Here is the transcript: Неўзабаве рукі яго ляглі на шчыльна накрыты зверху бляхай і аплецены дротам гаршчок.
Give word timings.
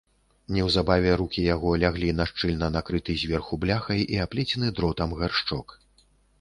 Неўзабаве 0.55 1.11
рукі 1.21 1.43
яго 1.55 1.73
ляглі 1.83 2.09
на 2.21 2.27
шчыльна 2.33 2.71
накрыты 2.77 3.19
зверху 3.27 3.61
бляхай 3.67 4.01
і 4.17 4.21
аплецены 4.27 4.75
дротам 4.81 5.09
гаршчок. 5.23 5.81